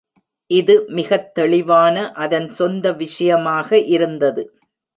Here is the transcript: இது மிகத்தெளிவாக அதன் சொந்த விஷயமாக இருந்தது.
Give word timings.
இது 0.51 0.75
மிகத்தெளிவாக 0.89 2.05
அதன் 2.15 2.49
சொந்த 2.49 2.85
விஷயமாக 2.93 3.79
இருந்தது. 3.87 4.43